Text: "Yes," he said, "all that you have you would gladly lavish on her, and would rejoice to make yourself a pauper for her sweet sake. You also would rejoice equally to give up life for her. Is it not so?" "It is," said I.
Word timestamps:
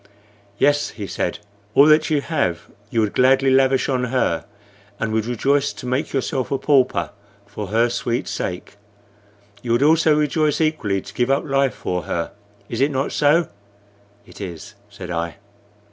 "Yes," 0.57 0.89
he 0.89 1.05
said, 1.05 1.37
"all 1.75 1.85
that 1.85 2.09
you 2.09 2.21
have 2.21 2.65
you 2.89 3.01
would 3.01 3.13
gladly 3.13 3.51
lavish 3.51 3.87
on 3.87 4.05
her, 4.05 4.45
and 4.99 5.13
would 5.13 5.27
rejoice 5.27 5.71
to 5.73 5.85
make 5.85 6.11
yourself 6.11 6.49
a 6.49 6.57
pauper 6.57 7.11
for 7.45 7.67
her 7.67 7.87
sweet 7.87 8.27
sake. 8.27 8.77
You 9.61 9.77
also 9.77 10.13
would 10.15 10.21
rejoice 10.21 10.59
equally 10.59 11.01
to 11.01 11.13
give 11.13 11.29
up 11.29 11.45
life 11.45 11.75
for 11.75 12.05
her. 12.05 12.31
Is 12.67 12.81
it 12.81 12.89
not 12.89 13.11
so?" 13.11 13.49
"It 14.25 14.41
is," 14.41 14.73
said 14.89 15.11
I. 15.11 15.35